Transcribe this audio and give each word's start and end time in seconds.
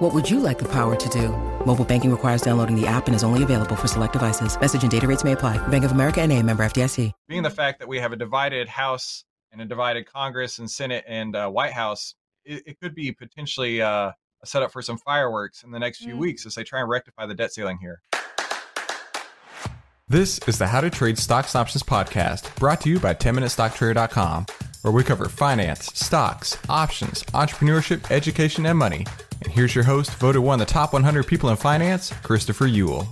What 0.00 0.14
would 0.14 0.30
you 0.30 0.40
like 0.40 0.58
the 0.58 0.68
power 0.68 0.96
to 0.96 1.08
do? 1.10 1.28
Mobile 1.66 1.84
banking 1.84 2.10
requires 2.10 2.40
downloading 2.40 2.74
the 2.74 2.86
app 2.86 3.06
and 3.06 3.14
is 3.14 3.22
only 3.22 3.42
available 3.42 3.76
for 3.76 3.86
select 3.86 4.14
devices. 4.14 4.58
Message 4.58 4.80
and 4.82 4.90
data 4.90 5.06
rates 5.06 5.24
may 5.24 5.32
apply. 5.32 5.58
Bank 5.68 5.84
of 5.84 5.92
America 5.92 6.22
and 6.22 6.32
a 6.32 6.42
member 6.42 6.64
FDIC. 6.64 7.12
Being 7.28 7.42
the 7.42 7.50
fact 7.50 7.78
that 7.80 7.86
we 7.86 7.98
have 7.98 8.10
a 8.10 8.16
divided 8.16 8.66
House 8.66 9.24
and 9.52 9.60
a 9.60 9.66
divided 9.66 10.06
Congress 10.10 10.58
and 10.58 10.70
Senate 10.70 11.04
and 11.06 11.36
uh, 11.36 11.50
White 11.50 11.72
House, 11.74 12.14
it, 12.46 12.62
it 12.66 12.80
could 12.80 12.94
be 12.94 13.12
potentially 13.12 13.82
uh, 13.82 14.10
a 14.42 14.46
setup 14.46 14.72
for 14.72 14.80
some 14.80 14.96
fireworks 14.96 15.64
in 15.64 15.70
the 15.70 15.78
next 15.78 15.98
few 15.98 16.14
Mm. 16.14 16.18
weeks 16.18 16.46
as 16.46 16.54
they 16.54 16.64
try 16.64 16.80
and 16.80 16.88
rectify 16.88 17.26
the 17.26 17.34
debt 17.34 17.52
ceiling 17.52 17.76
here. 17.78 18.00
This 20.08 20.40
is 20.48 20.56
the 20.56 20.68
How 20.68 20.80
to 20.80 20.88
Trade 20.88 21.18
Stocks 21.18 21.54
Options 21.54 21.82
podcast, 21.82 22.56
brought 22.56 22.80
to 22.80 22.88
you 22.88 22.98
by 22.98 23.12
10MinuteStockTrader.com, 23.12 24.46
where 24.80 24.92
we 24.92 25.04
cover 25.04 25.28
finance, 25.28 25.90
stocks, 25.94 26.56
options, 26.70 27.22
entrepreneurship, 27.24 28.10
education, 28.10 28.64
and 28.64 28.78
money. 28.78 29.04
And 29.42 29.52
here's 29.52 29.74
your 29.74 29.84
host, 29.84 30.10
voted 30.16 30.42
one 30.42 30.60
of 30.60 30.66
the 30.66 30.72
top 30.72 30.92
100 30.92 31.26
people 31.26 31.50
in 31.50 31.56
finance, 31.56 32.12
Christopher 32.22 32.66
Uhl. 32.66 33.06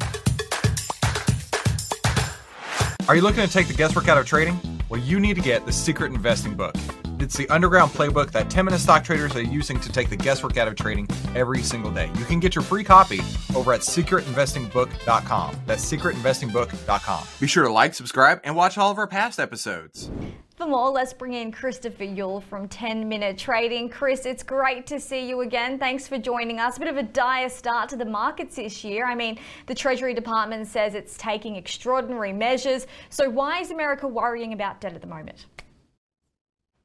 Are 3.08 3.16
you 3.16 3.22
looking 3.22 3.42
to 3.42 3.50
take 3.50 3.68
the 3.68 3.74
guesswork 3.74 4.08
out 4.08 4.18
of 4.18 4.26
trading? 4.26 4.60
Well, 4.90 5.00
you 5.00 5.18
need 5.18 5.36
to 5.36 5.42
get 5.42 5.64
the 5.64 5.72
Secret 5.72 6.12
Investing 6.12 6.54
Book. 6.54 6.74
It's 7.20 7.36
the 7.36 7.48
underground 7.48 7.90
playbook 7.90 8.30
that 8.32 8.48
10 8.48 8.64
minute 8.64 8.80
stock 8.80 9.02
traders 9.02 9.34
are 9.34 9.42
using 9.42 9.80
to 9.80 9.90
take 9.90 10.08
the 10.08 10.16
guesswork 10.16 10.56
out 10.56 10.68
of 10.68 10.76
trading 10.76 11.08
every 11.34 11.62
single 11.62 11.90
day. 11.90 12.10
You 12.18 12.24
can 12.24 12.38
get 12.38 12.54
your 12.54 12.62
free 12.62 12.84
copy 12.84 13.20
over 13.56 13.72
at 13.72 13.80
secretinvestingbook.com. 13.80 15.56
That's 15.66 15.92
secretinvestingbook.com. 15.92 17.24
Be 17.40 17.46
sure 17.46 17.64
to 17.64 17.72
like, 17.72 17.94
subscribe, 17.94 18.40
and 18.44 18.54
watch 18.54 18.78
all 18.78 18.90
of 18.90 18.98
our 18.98 19.06
past 19.06 19.40
episodes. 19.40 20.10
For 20.58 20.66
more, 20.66 20.90
let's 20.90 21.12
bring 21.12 21.34
in 21.34 21.52
Christopher 21.52 22.02
Uhl 22.02 22.42
from 22.42 22.66
10 22.66 23.08
Minute 23.08 23.38
Trading. 23.38 23.88
Chris, 23.88 24.26
it's 24.26 24.42
great 24.42 24.88
to 24.88 24.98
see 24.98 25.28
you 25.28 25.42
again. 25.42 25.78
Thanks 25.78 26.08
for 26.08 26.18
joining 26.18 26.58
us. 26.58 26.78
A 26.78 26.80
bit 26.80 26.88
of 26.88 26.96
a 26.96 27.04
dire 27.04 27.48
start 27.48 27.88
to 27.90 27.96
the 27.96 28.04
markets 28.04 28.56
this 28.56 28.82
year. 28.82 29.06
I 29.06 29.14
mean, 29.14 29.38
the 29.66 29.74
Treasury 29.76 30.14
Department 30.14 30.66
says 30.66 30.96
it's 30.96 31.16
taking 31.16 31.54
extraordinary 31.54 32.32
measures. 32.32 32.88
So, 33.08 33.30
why 33.30 33.60
is 33.60 33.70
America 33.70 34.08
worrying 34.08 34.52
about 34.52 34.80
debt 34.80 34.94
at 34.94 35.00
the 35.00 35.06
moment? 35.06 35.46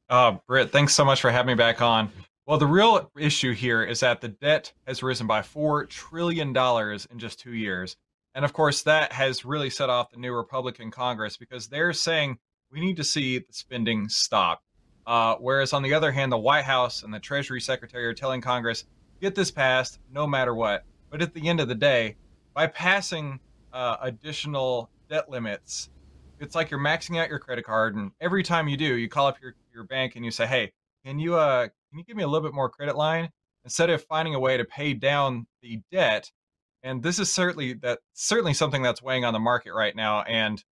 Uh, 0.08 0.36
Britt, 0.46 0.70
thanks 0.70 0.94
so 0.94 1.04
much 1.04 1.20
for 1.20 1.32
having 1.32 1.48
me 1.48 1.54
back 1.54 1.82
on. 1.82 2.12
Well, 2.46 2.58
the 2.58 2.68
real 2.68 3.10
issue 3.18 3.54
here 3.54 3.82
is 3.82 3.98
that 4.00 4.20
the 4.20 4.28
debt 4.28 4.72
has 4.86 5.02
risen 5.02 5.26
by 5.26 5.40
$4 5.40 5.88
trillion 5.88 6.56
in 6.56 7.18
just 7.18 7.40
two 7.40 7.54
years. 7.54 7.96
And 8.36 8.44
of 8.44 8.52
course, 8.52 8.82
that 8.82 9.12
has 9.12 9.44
really 9.44 9.70
set 9.70 9.90
off 9.90 10.12
the 10.12 10.18
new 10.18 10.32
Republican 10.32 10.92
Congress 10.92 11.36
because 11.36 11.66
they're 11.66 11.92
saying 11.92 12.38
we 12.74 12.80
need 12.80 12.96
to 12.96 13.04
see 13.04 13.38
the 13.38 13.52
spending 13.52 14.08
stop. 14.08 14.62
Uh, 15.06 15.36
whereas 15.36 15.72
on 15.72 15.82
the 15.82 15.94
other 15.94 16.10
hand, 16.10 16.32
the 16.32 16.38
White 16.38 16.64
House 16.64 17.04
and 17.04 17.14
the 17.14 17.20
Treasury 17.20 17.60
Secretary 17.60 18.04
are 18.04 18.14
telling 18.14 18.40
Congress, 18.40 18.84
get 19.20 19.34
this 19.34 19.50
passed 19.50 20.00
no 20.10 20.26
matter 20.26 20.54
what. 20.54 20.84
But 21.08 21.22
at 21.22 21.34
the 21.34 21.48
end 21.48 21.60
of 21.60 21.68
the 21.68 21.74
day, 21.76 22.16
by 22.52 22.66
passing 22.66 23.38
uh, 23.72 23.98
additional 24.02 24.90
debt 25.08 25.30
limits, 25.30 25.90
it's 26.40 26.56
like 26.56 26.70
you're 26.70 26.80
maxing 26.80 27.20
out 27.20 27.28
your 27.28 27.38
credit 27.38 27.64
card, 27.64 27.94
and 27.94 28.10
every 28.20 28.42
time 28.42 28.66
you 28.66 28.76
do, 28.76 28.96
you 28.96 29.08
call 29.08 29.28
up 29.28 29.40
your, 29.40 29.54
your 29.72 29.84
bank 29.84 30.16
and 30.16 30.24
you 30.24 30.32
say, 30.32 30.46
"Hey, 30.46 30.72
can 31.04 31.18
you 31.18 31.36
uh 31.36 31.62
can 31.62 31.98
you 31.98 32.04
give 32.04 32.16
me 32.16 32.24
a 32.24 32.26
little 32.26 32.46
bit 32.46 32.54
more 32.54 32.68
credit 32.68 32.96
line?" 32.96 33.30
Instead 33.64 33.88
of 33.90 34.02
finding 34.04 34.34
a 34.34 34.40
way 34.40 34.56
to 34.56 34.64
pay 34.64 34.94
down 34.94 35.46
the 35.62 35.80
debt, 35.92 36.30
and 36.82 37.02
this 37.02 37.20
is 37.20 37.32
certainly 37.32 37.74
that 37.74 38.00
certainly 38.14 38.52
something 38.52 38.82
that's 38.82 39.00
weighing 39.00 39.24
on 39.24 39.32
the 39.32 39.38
market 39.38 39.72
right 39.74 39.94
now. 39.94 40.22
And 40.22 40.62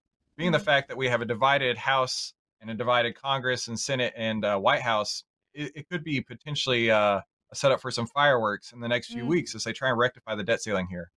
being 0.42 0.52
the 0.52 0.58
fact 0.58 0.88
that 0.88 0.96
we 0.96 1.06
have 1.06 1.22
a 1.22 1.24
divided 1.24 1.78
House 1.78 2.34
and 2.60 2.68
a 2.68 2.74
divided 2.74 3.14
Congress 3.14 3.68
and 3.68 3.78
Senate 3.78 4.12
and 4.16 4.44
uh, 4.44 4.58
White 4.58 4.82
House, 4.82 5.22
it, 5.54 5.70
it 5.76 5.88
could 5.88 6.02
be 6.02 6.20
potentially 6.20 6.90
uh, 6.90 7.20
a 7.52 7.54
setup 7.54 7.80
for 7.80 7.92
some 7.92 8.08
fireworks 8.08 8.72
in 8.72 8.80
the 8.80 8.88
next 8.88 9.12
few 9.12 9.22
Mm. 9.22 9.28
weeks 9.28 9.54
as 9.54 9.62
they 9.62 9.72
try 9.72 9.88
and 9.88 9.98
rectify 9.98 10.34
the 10.34 10.42
debt 10.42 10.60
ceiling 10.60 10.88
here. 10.90 11.12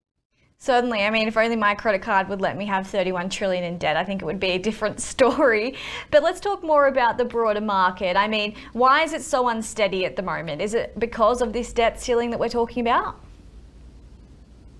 Certainly. 0.60 1.04
I 1.04 1.10
mean, 1.10 1.28
if 1.28 1.36
only 1.38 1.56
my 1.56 1.74
credit 1.74 2.04
card 2.04 2.30
would 2.30 2.40
let 2.40 2.56
me 2.56 2.66
have 2.68 2.86
31 2.88 3.30
trillion 3.30 3.64
in 3.64 3.80
debt, 3.80 3.98
I 3.98 4.04
think 4.04 4.22
it 4.22 4.26
would 4.26 4.40
be 4.40 4.52
a 4.52 4.60
different 4.60 5.00
story. 5.14 5.76
But 6.12 6.22
let's 6.22 6.40
talk 6.40 6.64
more 6.64 6.86
about 6.86 7.18
the 7.18 7.26
broader 7.26 7.62
market. 7.62 8.16
I 8.16 8.28
mean, 8.28 8.56
why 8.74 9.02
is 9.02 9.12
it 9.14 9.24
so 9.24 9.48
unsteady 9.50 10.06
at 10.06 10.16
the 10.16 10.22
moment? 10.22 10.62
Is 10.62 10.76
it 10.76 10.98
because 11.00 11.42
of 11.42 11.52
this 11.52 11.74
debt 11.74 12.00
ceiling 12.00 12.30
that 12.30 12.40
we're 12.40 12.50
talking 12.50 12.82
about? 12.82 13.25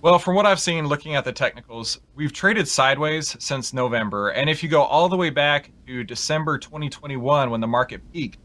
Well, 0.06 0.20
from 0.20 0.36
what 0.36 0.46
I've 0.46 0.60
seen 0.60 0.86
looking 0.86 1.16
at 1.16 1.24
the 1.24 1.32
technicals, 1.32 1.98
we've 2.14 2.32
traded 2.32 2.68
sideways 2.68 3.34
since 3.40 3.72
November. 3.72 4.28
And 4.28 4.48
if 4.48 4.62
you 4.62 4.68
go 4.68 4.82
all 4.82 5.08
the 5.08 5.16
way 5.16 5.30
back 5.30 5.72
to 5.88 6.04
December 6.04 6.58
2021 6.58 7.50
when 7.50 7.60
the 7.60 7.66
market 7.66 8.02
peaked, 8.12 8.38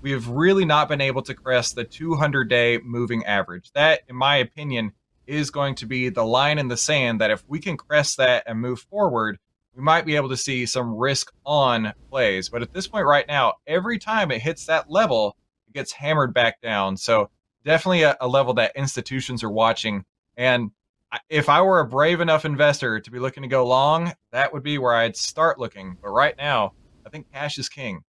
we 0.00 0.10
have 0.12 0.28
really 0.28 0.64
not 0.64 0.88
been 0.88 1.02
able 1.02 1.20
to 1.20 1.34
crest 1.34 1.74
the 1.74 1.84
200 1.84 2.48
day 2.48 2.78
moving 2.82 3.26
average. 3.26 3.70
That, 3.72 4.00
in 4.08 4.16
my 4.16 4.36
opinion, 4.36 4.92
is 5.26 5.50
going 5.50 5.74
to 5.74 5.86
be 5.86 6.08
the 6.08 6.24
line 6.24 6.58
in 6.58 6.68
the 6.68 6.78
sand 6.78 7.20
that 7.20 7.30
if 7.30 7.44
we 7.46 7.60
can 7.60 7.76
crest 7.76 8.16
that 8.16 8.44
and 8.46 8.58
move 8.58 8.80
forward, 8.80 9.38
we 9.76 9.82
might 9.82 10.06
be 10.06 10.16
able 10.16 10.30
to 10.30 10.36
see 10.38 10.64
some 10.64 10.96
risk 10.96 11.30
on 11.44 11.92
plays. 12.08 12.48
But 12.48 12.62
at 12.62 12.72
this 12.72 12.88
point, 12.88 13.04
right 13.04 13.28
now, 13.28 13.56
every 13.66 13.98
time 13.98 14.30
it 14.30 14.40
hits 14.40 14.64
that 14.64 14.90
level, 14.90 15.36
it 15.68 15.74
gets 15.74 15.92
hammered 15.92 16.32
back 16.32 16.62
down. 16.62 16.96
So, 16.96 17.28
definitely 17.66 18.04
a, 18.04 18.16
a 18.18 18.26
level 18.26 18.54
that 18.54 18.74
institutions 18.76 19.44
are 19.44 19.50
watching. 19.50 20.06
And 20.38 20.70
if 21.28 21.48
I 21.48 21.62
were 21.62 21.80
a 21.80 21.86
brave 21.86 22.20
enough 22.20 22.44
investor 22.44 23.00
to 23.00 23.10
be 23.10 23.18
looking 23.18 23.42
to 23.42 23.48
go 23.48 23.66
long, 23.66 24.12
that 24.30 24.52
would 24.52 24.62
be 24.62 24.78
where 24.78 24.94
I'd 24.94 25.16
start 25.16 25.58
looking. 25.58 25.96
But 26.00 26.10
right 26.10 26.36
now, 26.36 26.72
I 27.06 27.10
think 27.10 27.30
cash 27.32 27.58
is 27.58 27.68
king. 27.68 28.02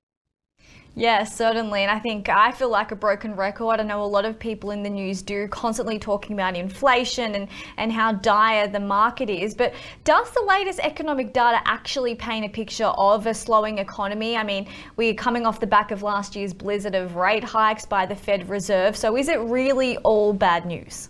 Yes, 0.95 1.35
certainly. 1.35 1.81
And 1.81 1.89
I 1.89 1.97
think 1.97 2.29
I 2.29 2.51
feel 2.51 2.69
like 2.69 2.91
a 2.91 2.95
broken 2.95 3.35
record. 3.35 3.79
I 3.79 3.83
know 3.83 4.03
a 4.03 4.05
lot 4.05 4.25
of 4.25 4.37
people 4.37 4.69
in 4.69 4.83
the 4.83 4.91
news 4.91 5.23
do, 5.23 5.47
constantly 5.47 5.97
talking 5.97 6.35
about 6.35 6.55
inflation 6.55 7.33
and, 7.33 7.47
and 7.77 7.91
how 7.91 8.11
dire 8.11 8.67
the 8.67 8.79
market 8.79 9.27
is. 9.27 9.55
But 9.55 9.73
does 10.03 10.29
the 10.31 10.43
latest 10.43 10.79
economic 10.81 11.33
data 11.33 11.61
actually 11.65 12.13
paint 12.13 12.45
a 12.45 12.49
picture 12.49 12.85
of 12.85 13.25
a 13.25 13.33
slowing 13.33 13.79
economy? 13.79 14.37
I 14.37 14.43
mean, 14.43 14.67
we're 14.95 15.15
coming 15.15 15.47
off 15.47 15.59
the 15.59 15.65
back 15.65 15.89
of 15.89 16.03
last 16.03 16.35
year's 16.35 16.53
blizzard 16.53 16.93
of 16.93 17.15
rate 17.15 17.43
hikes 17.43 17.87
by 17.87 18.05
the 18.05 18.15
Fed 18.15 18.47
Reserve. 18.47 18.95
So 18.95 19.17
is 19.17 19.29
it 19.29 19.39
really 19.39 19.97
all 19.97 20.31
bad 20.31 20.67
news? 20.67 21.09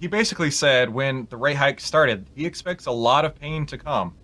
he 0.00 0.06
basically 0.06 0.50
said 0.50 0.90
when 0.90 1.26
the 1.30 1.36
rate 1.36 1.56
hike 1.56 1.80
started, 1.80 2.28
he 2.34 2.46
expects 2.46 2.86
a 2.86 2.92
lot 2.92 3.24
of 3.24 3.34
pain 3.34 3.66
to 3.66 3.78
come. 3.78 4.14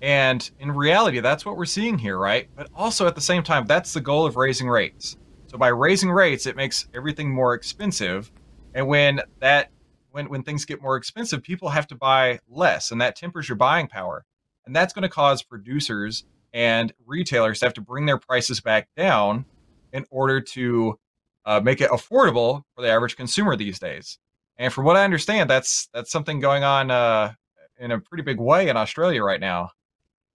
And 0.00 0.48
in 0.60 0.70
reality, 0.70 1.20
that's 1.20 1.44
what 1.44 1.56
we're 1.56 1.64
seeing 1.64 1.98
here, 1.98 2.18
right? 2.18 2.48
But 2.54 2.68
also 2.74 3.06
at 3.06 3.14
the 3.14 3.20
same 3.20 3.42
time, 3.42 3.66
that's 3.66 3.92
the 3.92 4.00
goal 4.00 4.26
of 4.26 4.36
raising 4.36 4.68
rates. 4.68 5.16
So 5.46 5.58
by 5.58 5.68
raising 5.68 6.10
rates, 6.10 6.46
it 6.46 6.56
makes 6.56 6.88
everything 6.94 7.30
more 7.32 7.54
expensive. 7.54 8.30
And 8.74 8.86
when 8.86 9.20
that 9.40 9.70
when 10.10 10.28
when 10.28 10.42
things 10.42 10.64
get 10.64 10.80
more 10.80 10.96
expensive, 10.96 11.42
people 11.42 11.68
have 11.68 11.86
to 11.88 11.94
buy 11.94 12.38
less, 12.48 12.90
and 12.90 13.00
that 13.00 13.16
tempers 13.16 13.48
your 13.48 13.56
buying 13.56 13.88
power. 13.88 14.24
And 14.66 14.76
that's 14.76 14.92
going 14.92 15.02
to 15.02 15.08
cause 15.08 15.42
producers 15.42 16.24
and 16.52 16.92
retailers 17.06 17.60
to 17.60 17.66
have 17.66 17.74
to 17.74 17.80
bring 17.80 18.06
their 18.06 18.18
prices 18.18 18.60
back 18.60 18.88
down 18.96 19.46
in 19.92 20.04
order 20.10 20.40
to 20.40 20.98
uh, 21.44 21.60
make 21.60 21.80
it 21.80 21.90
affordable 21.90 22.62
for 22.74 22.82
the 22.82 22.88
average 22.88 23.16
consumer 23.16 23.56
these 23.56 23.78
days. 23.78 24.18
And 24.58 24.72
from 24.72 24.84
what 24.84 24.96
I 24.96 25.04
understand, 25.04 25.48
that's 25.48 25.88
that's 25.94 26.10
something 26.10 26.40
going 26.40 26.64
on 26.64 26.90
uh, 26.90 27.32
in 27.78 27.92
a 27.92 28.00
pretty 28.00 28.22
big 28.24 28.40
way 28.40 28.68
in 28.68 28.76
Australia 28.76 29.22
right 29.22 29.40
now. 29.40 29.70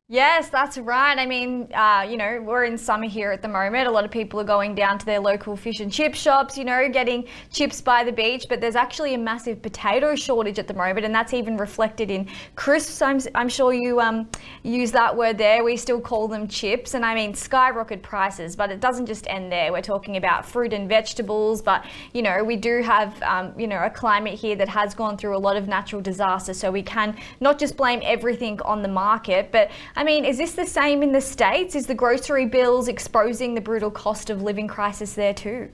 Yes, 0.10 0.50
that's 0.50 0.78
right. 0.78 1.18
I 1.18 1.26
mean, 1.26 1.70
uh, 1.74 2.06
you 2.08 2.18
know, 2.18 2.42
we're 2.42 2.66
in 2.66 2.78
summer 2.78 3.08
here 3.08 3.32
at 3.32 3.42
the 3.42 3.48
moment. 3.48 3.88
A 3.88 3.92
lot 3.92 4.04
of 4.04 4.12
people 4.12 4.38
are 4.42 4.44
going 4.44 4.76
down 4.76 5.00
to 5.00 5.06
their 5.06 5.22
local 5.22 5.56
fish 5.56 5.80
and 5.80 5.90
chip 5.90 6.14
shops, 6.14 6.58
you 6.58 6.66
know, 6.66 6.90
getting 6.90 7.26
chips 7.54 7.80
by 7.80 8.04
the 8.04 8.12
beach. 8.12 8.48
But 8.50 8.60
there's 8.60 8.76
actually 8.76 9.14
a 9.14 9.18
massive 9.18 9.62
potato 9.62 10.14
shortage 10.14 10.60
at 10.60 10.68
the 10.68 10.74
moment, 10.74 11.06
and 11.06 11.16
that's 11.16 11.34
even 11.34 11.56
reflected 11.56 12.12
in 12.12 12.28
crisps. 12.58 13.02
I'm, 13.02 13.22
I'm 13.34 13.48
sure 13.48 13.72
you 13.74 14.02
um, 14.02 14.28
use 14.64 14.92
that 14.92 15.16
word 15.16 15.38
there. 15.38 15.64
We 15.64 15.78
still 15.78 16.02
call 16.02 16.28
them 16.28 16.50
chips. 16.50 16.96
And 16.96 17.06
I 17.06 17.16
mean, 17.16 17.34
skyrocket 17.34 18.04
prices, 18.04 18.58
but 18.58 18.72
it 18.72 18.82
doesn't 18.82 19.06
just 19.06 19.26
end 19.30 19.54
there. 19.54 19.72
We're 19.72 19.82
talking 19.82 20.18
about 20.18 20.46
fruit 20.46 20.74
and 20.74 20.90
vegetables, 20.90 21.62
but, 21.62 21.86
you 22.14 22.22
know, 22.24 22.44
we 22.44 22.58
do 22.58 22.82
have, 22.82 23.20
um, 23.24 23.58
you 23.58 23.68
know, 23.68 23.82
a 23.82 23.90
climate 23.90 24.34
here 24.34 24.58
that 24.58 24.68
has 24.68 24.94
gone 24.94 25.18
through 25.18 25.38
a 25.38 25.40
lot 25.40 25.56
of 25.56 25.70
natural 25.70 26.02
disasters. 26.02 26.60
So 26.60 26.70
we 26.72 26.84
can 26.84 27.16
not 27.40 27.58
just 27.58 27.78
blame 27.78 28.02
everything 28.04 28.62
on 28.64 28.82
the 28.82 28.90
market, 28.90 29.50
but 29.54 29.72
I 29.96 30.04
mean, 30.04 30.26
is 30.26 30.38
this 30.38 30.54
the 30.54 30.66
same 30.66 31.04
in 31.04 31.12
the 31.12 31.22
States? 31.22 31.76
Is 31.76 31.88
the 31.88 31.96
grocery 31.96 32.46
bills 32.46 32.88
exposing 32.88 33.54
the 33.54 33.62
brutal 33.62 33.92
cost 33.92 34.30
of 34.30 34.42
living 34.42 34.68
crisis 34.68 35.14
there 35.14 35.34
too? 35.34 35.70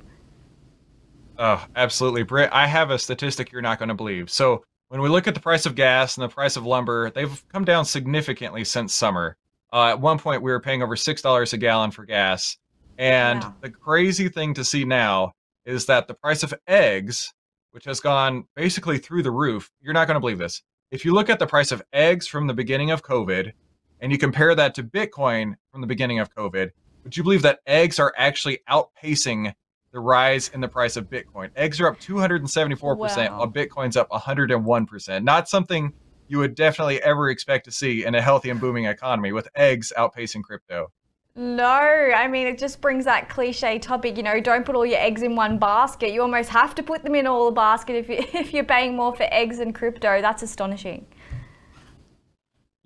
Oh, 1.38 1.66
absolutely. 1.76 2.24
Britt, 2.24 2.50
I 2.52 2.68
have 2.68 2.92
a 2.92 3.00
statistic 3.00 3.52
you're 3.52 3.62
not 3.62 3.80
going 3.80 3.90
to 3.90 3.96
believe. 3.96 4.30
So, 4.30 4.64
when 4.90 5.02
we 5.02 5.08
look 5.08 5.28
at 5.28 5.36
the 5.36 5.40
price 5.40 5.66
of 5.66 5.76
gas 5.76 6.18
and 6.18 6.24
the 6.24 6.34
price 6.34 6.58
of 6.58 6.66
lumber, 6.66 7.12
they've 7.12 7.44
come 7.50 7.64
down 7.64 7.86
significantly 7.86 8.64
since 8.64 8.94
summer. 8.94 9.38
Uh, 9.72 9.90
at 9.90 10.02
one 10.02 10.18
point, 10.18 10.42
we 10.42 10.52
were 10.52 10.60
paying 10.60 10.82
over 10.82 10.96
$6 10.96 11.54
a 11.54 11.58
gallon 11.58 11.92
for 11.92 12.06
gas. 12.06 12.58
And 12.98 13.42
wow. 13.42 13.54
the 13.62 13.70
crazy 13.70 14.30
thing 14.30 14.56
to 14.56 14.66
see 14.66 14.84
now 14.84 15.34
is 15.66 15.86
that 15.86 16.08
the 16.08 16.16
price 16.16 16.42
of 16.42 16.56
eggs, 16.68 17.32
which 17.72 17.86
has 17.86 18.00
gone 18.00 18.46
basically 18.56 18.98
through 18.98 19.22
the 19.22 19.32
roof, 19.32 19.70
you're 19.80 19.94
not 19.94 20.08
going 20.08 20.16
to 20.16 20.20
believe 20.20 20.40
this. 20.40 20.64
If 20.92 21.06
you 21.06 21.14
look 21.14 21.30
at 21.30 21.38
the 21.38 21.46
price 21.46 21.72
of 21.72 21.84
eggs 21.94 22.28
from 22.28 22.48
the 22.48 22.54
beginning 22.56 22.90
of 22.90 23.04
COVID 23.04 23.52
and 24.02 24.12
you 24.12 24.18
compare 24.18 24.56
that 24.56 24.76
to 24.76 24.84
Bitcoin 24.84 25.56
from 25.72 25.82
the 25.82 25.88
beginning 25.88 26.20
of 26.20 26.34
COVID, 26.34 26.72
would 27.04 27.18
you 27.18 27.24
believe 27.24 27.42
that 27.42 27.60
eggs 27.66 28.00
are 28.00 28.14
actually 28.18 28.60
outpacing 28.70 29.54
the 29.92 30.00
rise 30.00 30.50
in 30.54 30.62
the 30.62 30.68
price 30.68 30.96
of 30.96 31.10
Bitcoin? 31.10 31.50
Eggs 31.56 31.80
are 31.82 31.88
up 31.88 32.00
274%, 32.00 32.82
wow. 32.82 33.38
while 33.38 33.52
Bitcoin's 33.52 33.98
up 33.98 34.10
101%. 34.10 35.24
Not 35.24 35.50
something 35.50 35.94
you 36.28 36.38
would 36.38 36.56
definitely 36.56 37.02
ever 37.02 37.30
expect 37.30 37.66
to 37.66 37.72
see 37.72 38.06
in 38.06 38.16
a 38.16 38.22
healthy 38.22 38.50
and 38.50 38.62
booming 38.62 38.86
economy 38.86 39.32
with 39.32 39.48
eggs 39.56 39.92
outpacing 39.98 40.44
crypto. 40.44 40.92
No, 41.36 41.64
I 41.64 42.28
mean, 42.28 42.48
it 42.48 42.58
just 42.58 42.82
brings 42.82 43.06
that 43.06 43.30
cliche 43.30 43.80
topic, 43.80 44.18
you 44.18 44.24
know, 44.24 44.40
don't 44.42 44.66
put 44.66 44.76
all 44.76 44.86
your 44.86 45.00
eggs 45.00 45.22
in 45.22 45.36
one 45.36 45.58
basket. 45.58 46.12
You 46.12 46.22
almost 46.22 46.50
have 46.50 46.76
to 46.76 46.84
put 46.84 47.04
them 47.04 47.16
in 47.16 47.28
all 47.28 47.46
the 47.46 47.52
basket 47.52 47.96
if, 47.96 48.10
you, 48.10 48.18
if 48.40 48.54
you're 48.54 48.64
paying 48.64 48.96
more 48.96 49.16
for 49.16 49.28
eggs 49.32 49.60
and 49.60 49.74
crypto. 49.74 50.22
That's 50.22 50.44
astonishing. 50.44 51.06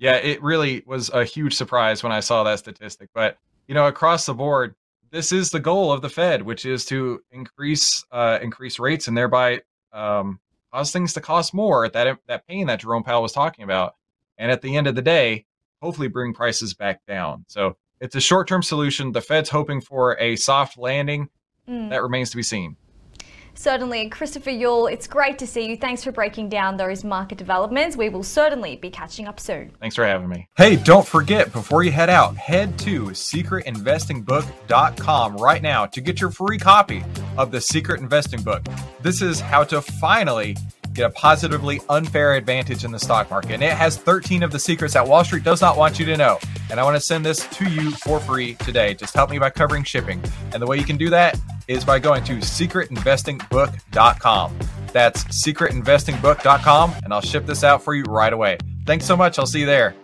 Yeah, 0.04 0.16
it 0.16 0.44
really 0.44 0.84
was 0.86 1.10
a 1.12 1.24
huge 1.24 1.56
surprise 1.56 2.04
when 2.04 2.12
I 2.12 2.20
saw 2.20 2.44
that 2.44 2.60
statistic. 2.60 3.10
But 3.14 3.38
you 3.70 3.74
know, 3.74 3.88
across 3.88 4.26
the 4.26 4.34
board, 4.34 4.76
this 5.12 5.32
is 5.32 5.50
the 5.50 5.62
goal 5.62 5.94
of 5.94 6.02
the 6.02 6.10
Fed, 6.10 6.42
which 6.42 6.66
is 6.66 6.84
to 6.88 7.22
increase 7.32 8.04
uh, 8.12 8.38
increase 8.42 8.80
rates 8.80 9.08
and 9.08 9.16
thereby 9.16 9.62
um, 9.94 10.42
cause 10.74 10.92
things 10.92 11.14
to 11.14 11.22
cost 11.22 11.54
more. 11.54 11.88
That 11.88 12.20
that 12.28 12.46
pain 12.46 12.68
that 12.68 12.82
Jerome 12.82 13.04
Powell 13.04 13.22
was 13.22 13.32
talking 13.32 13.64
about, 13.64 13.96
and 14.38 14.52
at 14.52 14.62
the 14.62 14.76
end 14.76 14.88
of 14.88 14.96
the 14.96 15.02
day, 15.02 15.46
hopefully 15.82 16.10
bring 16.10 16.34
prices 16.34 16.74
back 16.74 17.00
down. 17.08 17.46
So 17.48 17.78
it's 18.02 18.18
a 18.18 18.20
short 18.20 18.50
term 18.50 18.62
solution. 18.62 19.14
The 19.14 19.22
Fed's 19.22 19.48
hoping 19.48 19.80
for 19.80 20.20
a 20.20 20.36
soft 20.36 20.78
landing. 20.78 21.30
Mm. 21.66 21.92
That 21.92 22.04
remains 22.04 22.30
to 22.32 22.36
be 22.36 22.44
seen. 22.44 22.76
Certainly. 23.56 24.10
Christopher 24.10 24.52
Uhl, 24.52 24.92
it's 24.92 25.08
great 25.08 25.40
to 25.40 25.48
see 25.48 25.68
you. 25.68 25.78
Thanks 25.78 26.04
for 26.04 26.12
breaking 26.12 26.50
down 26.50 26.76
those 26.78 27.04
market 27.04 27.38
developments. 27.38 27.96
We 27.96 28.10
will 28.10 28.24
certainly 28.24 28.76
be 28.76 28.90
catching 28.90 29.28
up 29.28 29.40
soon. 29.40 29.72
Thanks 29.80 29.96
for 29.96 30.06
having 30.06 30.28
me. 30.30 30.48
Hey, 30.58 30.76
don't 30.76 31.08
forget, 31.08 31.52
before 31.52 31.84
you 31.84 31.92
head 31.92 32.10
out, 32.10 32.36
head 32.36 32.80
to 32.80 33.06
secretinvestingbook.com 33.08 35.38
right 35.38 35.62
now 35.62 35.86
to 35.86 36.02
get 36.02 36.20
your 36.20 36.32
free 36.32 36.58
copy 36.58 37.04
of 37.38 37.52
the 37.52 37.62
Secret 37.62 38.02
Investing 38.02 38.42
Book. 38.42 38.64
This 39.02 39.22
is 39.22 39.40
how 39.40 39.64
to 39.66 39.82
finally 39.82 40.58
get 40.94 41.06
a 41.06 41.10
positively 41.12 41.82
unfair 41.90 42.34
advantage 42.34 42.86
in 42.86 42.92
the 42.92 43.00
stock 43.00 43.30
market. 43.30 43.52
And 43.52 43.64
it 43.64 43.74
has 43.74 43.98
13 43.98 44.44
of 44.44 44.52
the 44.52 44.60
secrets 44.60 44.94
that 44.94 45.08
Wall 45.08 45.24
Street 45.24 45.44
does 45.44 45.62
not 45.62 45.78
want 45.78 46.00
you 46.00 46.06
to 46.06 46.18
know. 46.18 46.40
And 46.70 46.80
I 46.80 46.84
want 46.84 46.96
to 46.96 47.02
send 47.02 47.26
this 47.26 47.46
to 47.48 47.70
you 47.70 47.92
for 47.92 48.20
free 48.20 48.56
today. 48.56 48.94
Just 48.94 49.14
help 49.14 49.30
me 49.30 49.40
by 49.40 49.50
covering 49.50 49.84
shipping. 49.84 50.22
And 50.54 50.62
the 50.62 50.68
way 50.68 50.78
you 50.78 50.86
can 50.86 50.98
do 50.98 51.10
that 51.10 51.38
is 51.68 51.86
by 51.86 52.00
going 52.00 52.24
to 52.26 52.38
secretinvestingbook.com. 52.38 54.60
That's 54.92 55.24
secretinvestingbook.com, 55.26 56.96
and 57.04 57.14
I'll 57.14 57.22
ship 57.22 57.46
this 57.46 57.64
out 57.64 57.84
for 57.84 57.94
you 57.96 58.04
right 58.04 58.34
away. 58.34 58.58
Thanks 58.86 59.06
so 59.06 59.18
much. 59.18 59.40
I'll 59.40 59.48
see 59.48 59.62
you 59.62 59.66
there. 59.66 59.96